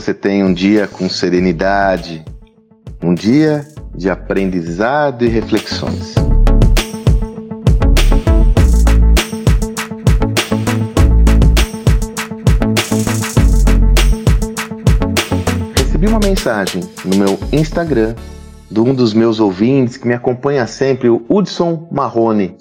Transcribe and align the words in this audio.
você 0.00 0.14
tenha 0.14 0.46
um 0.46 0.54
dia 0.54 0.86
com 0.86 1.10
serenidade, 1.10 2.24
um 3.02 3.12
dia 3.14 3.68
de 3.94 4.08
aprendizado 4.08 5.26
e 5.26 5.28
reflexões. 5.28 6.14
Recebi 15.76 16.06
uma 16.06 16.18
mensagem 16.18 16.82
no 17.04 17.16
meu 17.18 17.38
Instagram 17.52 18.14
de 18.70 18.80
um 18.80 18.94
dos 18.94 19.12
meus 19.12 19.38
ouvintes 19.38 19.98
que 19.98 20.08
me 20.08 20.14
acompanha 20.14 20.66
sempre, 20.66 21.10
o 21.10 21.22
Hudson 21.28 21.86
Marrone. 21.92 22.56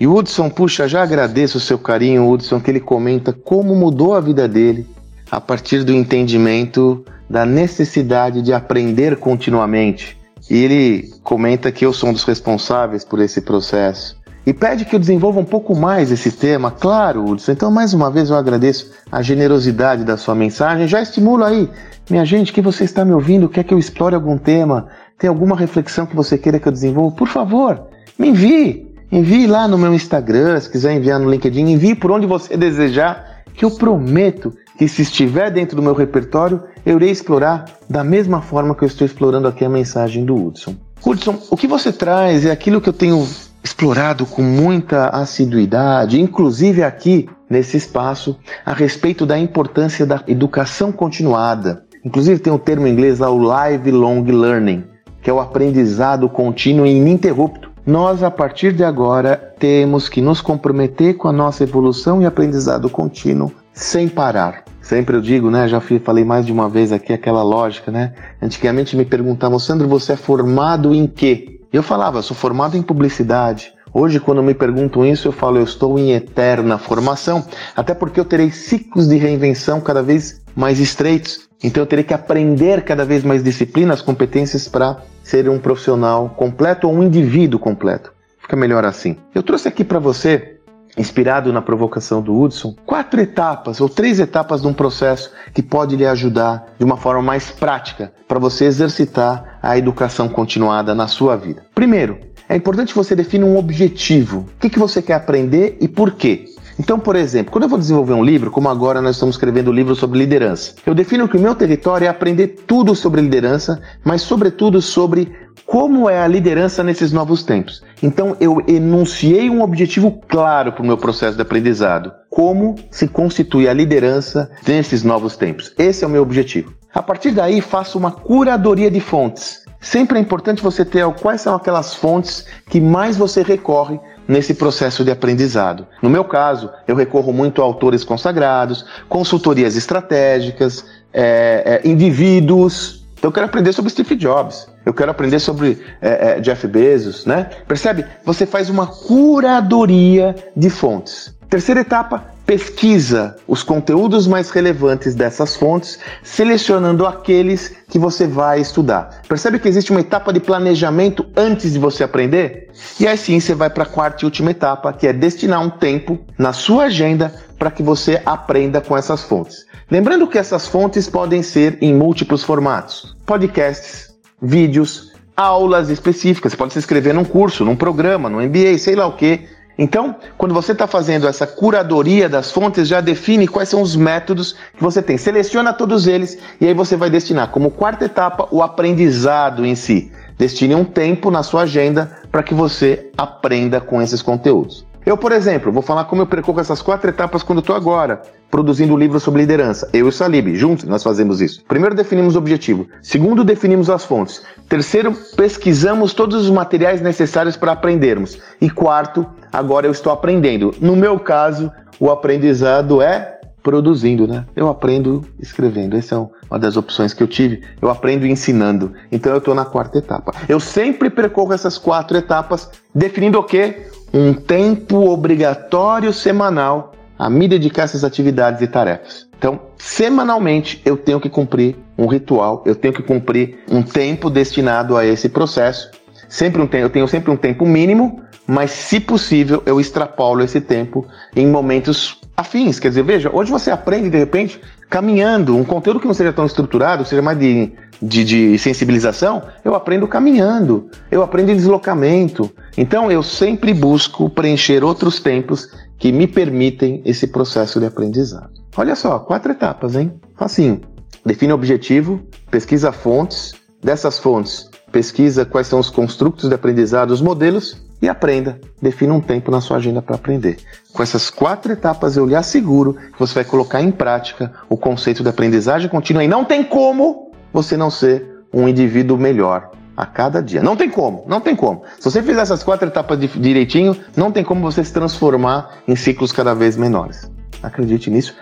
E 0.00 0.08
o 0.08 0.16
Hudson, 0.16 0.50
puxa, 0.50 0.88
já 0.88 1.04
agradeço 1.04 1.58
o 1.58 1.60
seu 1.60 1.78
carinho, 1.78 2.28
Hudson, 2.28 2.58
que 2.58 2.68
ele 2.68 2.80
comenta 2.80 3.32
como 3.32 3.76
mudou 3.76 4.16
a 4.16 4.20
vida 4.20 4.48
dele 4.48 4.88
a 5.30 5.40
partir 5.40 5.84
do 5.84 5.92
entendimento 5.92 7.04
da 7.28 7.46
necessidade 7.46 8.42
de 8.42 8.52
aprender 8.52 9.16
continuamente. 9.16 10.18
E 10.50 10.64
ele 10.64 11.10
comenta 11.22 11.70
que 11.70 11.86
eu 11.86 11.92
sou 11.92 12.08
um 12.08 12.12
dos 12.12 12.24
responsáveis 12.24 13.04
por 13.04 13.20
esse 13.20 13.40
processo. 13.40 14.18
E 14.44 14.52
pede 14.52 14.84
que 14.84 14.96
eu 14.96 14.98
desenvolva 14.98 15.38
um 15.38 15.44
pouco 15.44 15.76
mais 15.76 16.10
esse 16.10 16.32
tema, 16.32 16.70
claro, 16.70 17.24
Hudson. 17.24 17.52
Então, 17.52 17.70
mais 17.70 17.92
uma 17.92 18.10
vez, 18.10 18.30
eu 18.30 18.36
agradeço 18.36 18.90
a 19.12 19.22
generosidade 19.22 20.02
da 20.02 20.16
sua 20.16 20.34
mensagem. 20.34 20.88
Já 20.88 21.02
estimulo 21.02 21.44
aí, 21.44 21.68
minha 22.08 22.24
gente, 22.24 22.52
que 22.52 22.62
você 22.62 22.84
está 22.84 23.04
me 23.04 23.12
ouvindo, 23.12 23.48
quer 23.48 23.62
que 23.62 23.72
eu 23.72 23.78
explore 23.78 24.14
algum 24.14 24.38
tema, 24.38 24.88
tem 25.18 25.28
alguma 25.28 25.54
reflexão 25.54 26.06
que 26.06 26.16
você 26.16 26.38
queira 26.38 26.58
que 26.58 26.66
eu 26.66 26.72
desenvolva, 26.72 27.14
por 27.14 27.28
favor, 27.28 27.82
me 28.18 28.30
envie. 28.30 28.90
Envie 29.12 29.46
lá 29.46 29.68
no 29.68 29.76
meu 29.76 29.92
Instagram, 29.92 30.58
se 30.58 30.70
quiser 30.70 30.94
enviar 30.94 31.20
no 31.20 31.30
LinkedIn, 31.30 31.68
envie 31.68 31.94
por 31.94 32.10
onde 32.10 32.26
você 32.26 32.54
desejar, 32.58 33.39
que 33.60 33.64
eu 33.66 33.70
prometo 33.70 34.54
que 34.78 34.88
se 34.88 35.02
estiver 35.02 35.50
dentro 35.50 35.76
do 35.76 35.82
meu 35.82 35.92
repertório, 35.92 36.62
eu 36.86 36.96
irei 36.96 37.10
explorar 37.10 37.66
da 37.90 38.02
mesma 38.02 38.40
forma 38.40 38.74
que 38.74 38.82
eu 38.82 38.88
estou 38.88 39.04
explorando 39.04 39.46
aqui 39.46 39.62
a 39.62 39.68
mensagem 39.68 40.24
do 40.24 40.34
Hudson. 40.34 40.76
Hudson, 41.04 41.38
o 41.50 41.58
que 41.58 41.66
você 41.66 41.92
traz 41.92 42.46
é 42.46 42.50
aquilo 42.50 42.80
que 42.80 42.88
eu 42.88 42.92
tenho 42.94 43.22
explorado 43.62 44.24
com 44.24 44.40
muita 44.40 45.08
assiduidade, 45.08 46.18
inclusive 46.18 46.82
aqui 46.82 47.28
nesse 47.50 47.76
espaço, 47.76 48.34
a 48.64 48.72
respeito 48.72 49.26
da 49.26 49.38
importância 49.38 50.06
da 50.06 50.24
educação 50.26 50.90
continuada. 50.90 51.84
Inclusive 52.02 52.40
tem 52.40 52.50
um 52.50 52.58
termo 52.58 52.86
em 52.86 52.92
inglês 52.92 53.18
lá, 53.18 53.30
o 53.30 53.42
lifelong 53.42 54.22
learning, 54.22 54.84
que 55.20 55.28
é 55.28 55.32
o 55.34 55.38
aprendizado 55.38 56.30
contínuo 56.30 56.86
e 56.86 56.92
ininterrupto 56.92 57.69
nós, 57.86 58.22
a 58.22 58.30
partir 58.30 58.72
de 58.72 58.84
agora, 58.84 59.36
temos 59.58 60.08
que 60.08 60.20
nos 60.20 60.40
comprometer 60.40 61.16
com 61.16 61.28
a 61.28 61.32
nossa 61.32 61.62
evolução 61.62 62.20
e 62.20 62.26
aprendizado 62.26 62.90
contínuo 62.90 63.52
sem 63.72 64.08
parar. 64.08 64.64
Sempre 64.82 65.16
eu 65.16 65.20
digo, 65.20 65.50
né? 65.50 65.68
Já 65.68 65.80
falei 65.80 66.24
mais 66.24 66.44
de 66.44 66.52
uma 66.52 66.68
vez 66.68 66.92
aqui 66.92 67.12
aquela 67.12 67.42
lógica, 67.42 67.90
né? 67.90 68.12
Antigamente 68.42 68.96
me 68.96 69.04
perguntavam, 69.04 69.58
Sandro, 69.58 69.88
você 69.88 70.12
é 70.12 70.16
formado 70.16 70.94
em 70.94 71.06
quê? 71.06 71.60
Eu 71.72 71.82
falava, 71.82 72.20
sou 72.22 72.36
formado 72.36 72.76
em 72.76 72.82
publicidade. 72.82 73.72
Hoje, 73.92 74.20
quando 74.20 74.42
me 74.42 74.54
perguntam 74.54 75.04
isso, 75.04 75.26
eu 75.28 75.32
falo, 75.32 75.58
eu 75.58 75.64
estou 75.64 75.98
em 75.98 76.12
eterna 76.12 76.78
formação, 76.78 77.44
até 77.76 77.92
porque 77.92 78.20
eu 78.20 78.24
terei 78.24 78.50
ciclos 78.50 79.08
de 79.08 79.16
reinvenção 79.16 79.80
cada 79.80 80.02
vez 80.02 80.40
mais 80.54 80.78
estreitos. 80.78 81.48
Então, 81.62 81.82
eu 81.82 81.86
terei 81.86 82.04
que 82.04 82.14
aprender 82.14 82.82
cada 82.82 83.04
vez 83.04 83.24
mais 83.24 83.42
disciplinas, 83.42 84.00
competências 84.00 84.68
para 84.68 84.98
ser 85.22 85.48
um 85.48 85.58
profissional 85.58 86.28
completo 86.30 86.86
ou 86.86 86.94
um 86.94 87.02
indivíduo 87.02 87.58
completo. 87.58 88.12
Fica 88.38 88.56
melhor 88.56 88.84
assim. 88.84 89.16
Eu 89.34 89.42
trouxe 89.42 89.68
aqui 89.68 89.84
para 89.84 89.98
você, 89.98 90.56
inspirado 90.96 91.52
na 91.52 91.62
provocação 91.62 92.20
do 92.20 92.38
Hudson, 92.38 92.74
quatro 92.86 93.20
etapas 93.20 93.80
ou 93.80 93.88
três 93.88 94.18
etapas 94.18 94.62
de 94.62 94.66
um 94.66 94.72
processo 94.72 95.30
que 95.52 95.62
pode 95.62 95.96
lhe 95.96 96.06
ajudar 96.06 96.74
de 96.78 96.84
uma 96.84 96.96
forma 96.96 97.22
mais 97.22 97.50
prática 97.50 98.12
para 98.26 98.38
você 98.38 98.64
exercitar 98.64 99.58
a 99.62 99.76
educação 99.76 100.28
continuada 100.28 100.94
na 100.94 101.06
sua 101.06 101.36
vida. 101.36 101.64
Primeiro, 101.74 102.18
é 102.50 102.56
importante 102.56 102.92
você 102.92 103.14
definir 103.14 103.44
um 103.44 103.56
objetivo. 103.56 104.40
O 104.40 104.58
que, 104.58 104.68
que 104.68 104.78
você 104.78 105.00
quer 105.00 105.14
aprender 105.14 105.78
e 105.80 105.86
por 105.86 106.10
quê? 106.10 106.46
Então, 106.80 106.98
por 106.98 107.14
exemplo, 107.14 107.52
quando 107.52 107.62
eu 107.62 107.68
vou 107.68 107.78
desenvolver 107.78 108.14
um 108.14 108.24
livro, 108.24 108.50
como 108.50 108.68
agora 108.68 109.00
nós 109.00 109.14
estamos 109.14 109.36
escrevendo 109.36 109.70
um 109.70 109.72
livro 109.72 109.94
sobre 109.94 110.18
liderança, 110.18 110.74
eu 110.84 110.92
defino 110.92 111.28
que 111.28 111.36
o 111.36 111.40
meu 111.40 111.54
território 111.54 112.06
é 112.06 112.08
aprender 112.08 112.56
tudo 112.66 112.96
sobre 112.96 113.20
liderança, 113.20 113.80
mas 114.02 114.22
sobretudo 114.22 114.82
sobre 114.82 115.32
como 115.64 116.10
é 116.10 116.20
a 116.20 116.26
liderança 116.26 116.82
nesses 116.82 117.12
novos 117.12 117.44
tempos. 117.44 117.84
Então, 118.02 118.36
eu 118.40 118.60
enunciei 118.66 119.48
um 119.48 119.62
objetivo 119.62 120.20
claro 120.26 120.72
para 120.72 120.82
o 120.82 120.86
meu 120.86 120.96
processo 120.96 121.36
de 121.36 121.42
aprendizado. 121.42 122.10
Como 122.28 122.74
se 122.90 123.06
constitui 123.06 123.68
a 123.68 123.72
liderança 123.72 124.50
nesses 124.66 125.04
novos 125.04 125.36
tempos. 125.36 125.72
Esse 125.78 126.02
é 126.02 126.06
o 126.06 126.10
meu 126.10 126.22
objetivo. 126.22 126.74
A 126.92 127.00
partir 127.00 127.30
daí, 127.30 127.60
faço 127.60 127.96
uma 127.96 128.10
curadoria 128.10 128.90
de 128.90 128.98
fontes. 128.98 129.59
Sempre 129.80 130.18
é 130.18 130.20
importante 130.20 130.62
você 130.62 130.84
ter 130.84 131.04
quais 131.14 131.40
são 131.40 131.54
aquelas 131.54 131.94
fontes 131.94 132.44
que 132.68 132.80
mais 132.80 133.16
você 133.16 133.42
recorre 133.42 133.98
nesse 134.28 134.52
processo 134.52 135.02
de 135.02 135.10
aprendizado. 135.10 135.86
No 136.02 136.10
meu 136.10 136.22
caso, 136.22 136.70
eu 136.86 136.94
recorro 136.94 137.32
muito 137.32 137.62
a 137.62 137.64
autores 137.64 138.04
consagrados, 138.04 138.84
consultorias 139.08 139.76
estratégicas, 139.76 140.84
é, 141.12 141.80
é, 141.82 141.88
indivíduos. 141.88 143.06
Então, 143.18 143.28
eu 143.28 143.32
quero 143.32 143.46
aprender 143.46 143.72
sobre 143.72 143.90
Steve 143.90 144.14
Jobs. 144.16 144.68
Eu 144.84 144.92
quero 144.92 145.10
aprender 145.10 145.40
sobre 145.40 145.82
é, 146.00 146.36
é 146.36 146.40
Jeff 146.40 146.66
Bezos, 146.66 147.24
né? 147.24 147.48
Percebe? 147.66 148.04
Você 148.24 148.44
faz 148.44 148.68
uma 148.68 148.86
curadoria 148.86 150.34
de 150.54 150.68
fontes. 150.68 151.34
Terceira 151.48 151.80
etapa, 151.80 152.24
pesquisa 152.50 153.36
os 153.46 153.62
conteúdos 153.62 154.26
mais 154.26 154.50
relevantes 154.50 155.14
dessas 155.14 155.54
fontes, 155.54 156.00
selecionando 156.20 157.06
aqueles 157.06 157.76
que 157.88 157.96
você 157.96 158.26
vai 158.26 158.60
estudar. 158.60 159.22
Percebe 159.28 159.60
que 159.60 159.68
existe 159.68 159.92
uma 159.92 160.00
etapa 160.00 160.32
de 160.32 160.40
planejamento 160.40 161.24
antes 161.36 161.72
de 161.72 161.78
você 161.78 162.02
aprender? 162.02 162.68
E 162.98 163.06
aí 163.06 163.16
sim 163.16 163.38
você 163.38 163.54
vai 163.54 163.70
para 163.70 163.84
a 163.84 163.86
quarta 163.86 164.24
e 164.24 164.26
última 164.26 164.50
etapa, 164.50 164.92
que 164.92 165.06
é 165.06 165.12
destinar 165.12 165.62
um 165.62 165.70
tempo 165.70 166.18
na 166.36 166.52
sua 166.52 166.86
agenda 166.86 167.32
para 167.56 167.70
que 167.70 167.84
você 167.84 168.20
aprenda 168.26 168.80
com 168.80 168.96
essas 168.96 169.22
fontes. 169.22 169.64
Lembrando 169.88 170.26
que 170.26 170.36
essas 170.36 170.66
fontes 170.66 171.08
podem 171.08 171.44
ser 171.44 171.78
em 171.80 171.94
múltiplos 171.94 172.42
formatos: 172.42 173.16
podcasts, 173.24 174.12
vídeos, 174.42 175.12
aulas 175.36 175.88
específicas. 175.88 176.50
Você 176.50 176.58
pode 176.58 176.72
se 176.72 176.80
inscrever 176.80 177.14
num 177.14 177.24
curso, 177.24 177.64
num 177.64 177.76
programa, 177.76 178.28
num 178.28 178.42
MBA, 178.42 178.76
sei 178.76 178.96
lá 178.96 179.06
o 179.06 179.12
que 179.12 179.46
então, 179.82 180.14
quando 180.36 180.52
você 180.52 180.72
está 180.72 180.86
fazendo 180.86 181.26
essa 181.26 181.46
curadoria 181.46 182.28
das 182.28 182.52
fontes, 182.52 182.86
já 182.86 183.00
define 183.00 183.48
quais 183.48 183.70
são 183.70 183.80
os 183.80 183.96
métodos 183.96 184.54
que 184.76 184.82
você 184.82 185.00
tem. 185.00 185.16
Seleciona 185.16 185.72
todos 185.72 186.06
eles 186.06 186.36
e 186.60 186.66
aí 186.66 186.74
você 186.74 186.98
vai 186.98 187.08
destinar 187.08 187.48
como 187.48 187.70
quarta 187.70 188.04
etapa 188.04 188.46
o 188.50 188.62
aprendizado 188.62 189.64
em 189.64 189.74
si. 189.74 190.12
Destine 190.36 190.74
um 190.74 190.84
tempo 190.84 191.30
na 191.30 191.42
sua 191.42 191.62
agenda 191.62 192.14
para 192.30 192.42
que 192.42 192.52
você 192.52 193.10
aprenda 193.16 193.80
com 193.80 194.02
esses 194.02 194.20
conteúdos. 194.20 194.84
Eu, 195.06 195.16
por 195.16 195.32
exemplo, 195.32 195.72
vou 195.72 195.80
falar 195.80 196.04
como 196.04 196.20
eu 196.20 196.26
percorro 196.26 196.60
essas 196.60 196.82
quatro 196.82 197.08
etapas 197.08 197.42
quando 197.42 197.60
estou 197.60 197.74
agora 197.74 198.20
produzindo 198.50 198.92
o 198.92 198.96
um 198.96 198.98
livro 198.98 199.18
sobre 199.18 199.40
liderança. 199.40 199.88
Eu 199.94 200.06
e 200.06 200.08
o 200.08 200.12
Salib, 200.12 200.54
juntos 200.56 200.84
nós 200.84 201.02
fazemos 201.02 201.40
isso. 201.40 201.64
Primeiro 201.66 201.94
definimos 201.94 202.34
o 202.34 202.38
objetivo. 202.38 202.86
Segundo, 203.00 203.44
definimos 203.44 203.88
as 203.88 204.04
fontes. 204.04 204.42
Terceiro, 204.68 205.14
pesquisamos 205.36 206.12
todos 206.12 206.44
os 206.44 206.50
materiais 206.50 207.00
necessários 207.00 207.56
para 207.56 207.72
aprendermos. 207.72 208.38
E 208.60 208.68
quarto, 208.68 209.26
agora 209.52 209.86
eu 209.86 209.92
estou 209.92 210.12
aprendendo. 210.12 210.74
No 210.80 210.96
meu 210.96 211.18
caso, 211.18 211.70
o 211.98 212.10
aprendizado 212.10 213.02
é 213.02 213.38
produzindo, 213.62 214.26
né? 214.26 214.46
Eu 214.56 214.68
aprendo 214.68 215.24
escrevendo. 215.38 215.96
Essa 215.96 216.14
é 216.14 216.18
uma 216.50 216.58
das 216.58 216.76
opções 216.76 217.12
que 217.12 217.22
eu 217.22 217.28
tive. 217.28 217.62
Eu 217.80 217.90
aprendo 217.90 218.26
ensinando. 218.26 218.94
Então 219.12 219.32
eu 219.32 219.38
estou 219.38 219.54
na 219.54 219.66
quarta 219.66 219.98
etapa. 219.98 220.32
Eu 220.48 220.58
sempre 220.58 221.10
percorro 221.10 221.52
essas 221.52 221.76
quatro 221.76 222.16
etapas, 222.16 222.70
definindo 222.94 223.38
o 223.38 223.42
quê? 223.44 223.86
um 224.12 224.34
tempo 224.34 225.08
obrigatório 225.08 226.12
semanal 226.12 226.92
a 227.18 227.28
me 227.28 227.46
dedicar 227.46 227.82
a 227.82 227.84
essas 227.84 228.02
atividades 228.02 228.62
e 228.62 228.66
tarefas. 228.66 229.28
Então, 229.38 229.60
semanalmente 229.76 230.80
eu 230.84 230.96
tenho 230.96 231.20
que 231.20 231.28
cumprir 231.28 231.76
um 231.96 232.06
ritual, 232.06 232.62
eu 232.66 232.74
tenho 232.74 232.94
que 232.94 233.02
cumprir 233.02 233.58
um 233.70 233.82
tempo 233.82 234.30
destinado 234.30 234.96
a 234.96 235.04
esse 235.04 235.28
processo. 235.28 235.90
Sempre 236.28 236.62
um 236.62 236.66
tempo, 236.66 236.84
eu 236.84 236.90
tenho 236.90 237.08
sempre 237.08 237.30
um 237.30 237.36
tempo 237.36 237.66
mínimo, 237.66 238.22
mas 238.46 238.70
se 238.70 238.98
possível 238.98 239.62
eu 239.66 239.80
extrapolo 239.80 240.42
esse 240.42 240.60
tempo 240.60 241.06
em 241.34 241.46
momentos 241.46 242.20
afins. 242.36 242.80
Quer 242.80 242.88
dizer, 242.88 243.02
veja, 243.04 243.30
hoje 243.32 243.50
você 243.50 243.70
aprende 243.70 244.10
de 244.10 244.18
repente 244.18 244.60
caminhando, 244.88 245.56
um 245.56 245.64
conteúdo 245.64 246.00
que 246.00 246.06
não 246.06 246.14
seja 246.14 246.32
tão 246.32 246.44
estruturado, 246.44 247.04
seja 247.04 247.22
mais 247.22 247.38
de, 247.38 247.72
de, 248.02 248.24
de, 248.24 248.58
sensibilização, 248.58 249.42
eu 249.64 249.74
aprendo 249.74 250.08
caminhando, 250.08 250.90
eu 251.10 251.22
aprendo 251.22 251.52
em 251.52 251.56
deslocamento. 251.56 252.50
Então 252.76 253.10
eu 253.10 253.22
sempre 253.22 253.72
busco 253.72 254.28
preencher 254.28 254.82
outros 254.82 255.20
tempos 255.20 255.68
que 255.96 256.10
me 256.10 256.26
permitem 256.26 257.02
esse 257.04 257.28
processo 257.28 257.78
de 257.78 257.86
aprendizado. 257.86 258.50
Olha 258.76 258.96
só, 258.96 259.18
quatro 259.18 259.52
etapas, 259.52 259.94
hein? 259.94 260.12
Facinho. 260.36 260.80
Define 261.24 261.52
o 261.52 261.54
objetivo, 261.54 262.20
pesquisa 262.50 262.90
fontes, 262.90 263.52
dessas 263.82 264.18
fontes, 264.18 264.68
pesquisa 264.90 265.44
quais 265.44 265.66
são 265.66 265.78
os 265.78 265.90
construtos 265.90 266.48
de 266.48 266.54
aprendizado, 266.54 267.10
os 267.10 267.20
modelos, 267.20 267.76
e 268.00 268.08
aprenda. 268.08 268.60
Defina 268.80 269.14
um 269.14 269.20
tempo 269.20 269.50
na 269.50 269.60
sua 269.60 269.76
agenda 269.76 270.00
para 270.00 270.16
aprender. 270.16 270.58
Com 270.92 271.02
essas 271.02 271.30
quatro 271.30 271.72
etapas, 271.72 272.16
eu 272.16 272.26
lhe 272.26 272.34
asseguro 272.34 272.94
que 272.94 273.18
você 273.18 273.34
vai 273.34 273.44
colocar 273.44 273.80
em 273.80 273.90
prática 273.90 274.52
o 274.68 274.76
conceito 274.76 275.22
de 275.22 275.28
aprendizagem 275.28 275.88
contínua 275.88 276.24
e 276.24 276.28
não 276.28 276.44
tem 276.44 276.64
como 276.64 277.30
você 277.52 277.76
não 277.76 277.90
ser 277.90 278.26
um 278.52 278.68
indivíduo 278.68 279.18
melhor 279.18 279.70
a 279.96 280.06
cada 280.06 280.42
dia. 280.42 280.62
Não 280.62 280.76
tem 280.76 280.88
como, 280.88 281.24
não 281.26 281.40
tem 281.40 281.54
como. 281.54 281.82
Se 281.98 282.10
você 282.10 282.22
fizer 282.22 282.40
essas 282.40 282.62
quatro 282.62 282.88
etapas 282.88 283.18
direitinho, 283.18 283.96
não 284.16 284.32
tem 284.32 284.42
como 284.42 284.60
você 284.62 284.82
se 284.82 284.92
transformar 284.92 285.78
em 285.86 285.94
ciclos 285.94 286.32
cada 286.32 286.54
vez 286.54 286.76
menores. 286.76 287.30
Acredite 287.62 288.10
nisso. 288.10 288.34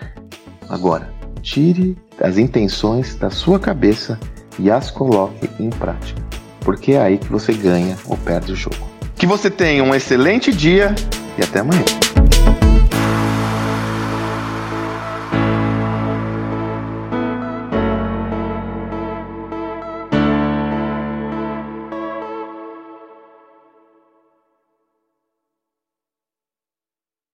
Agora, 0.69 1.09
tire 1.41 1.97
as 2.21 2.37
intenções 2.37 3.15
da 3.15 3.29
sua 3.29 3.59
cabeça 3.59 4.19
e 4.57 4.71
as 4.71 4.89
coloque 4.91 5.49
em 5.59 5.69
prática, 5.69 6.21
porque 6.61 6.93
é 6.93 7.01
aí 7.01 7.17
que 7.17 7.27
você 7.27 7.53
ganha 7.53 7.97
ou 8.07 8.17
perde 8.17 8.53
o 8.53 8.55
jogo. 8.55 8.98
Que 9.19 9.27
você 9.27 9.49
tenha 9.49 9.83
um 9.83 9.93
excelente 9.93 10.49
dia 10.49 10.95
e 11.37 11.43
até 11.43 11.59
amanhã. 11.59 11.98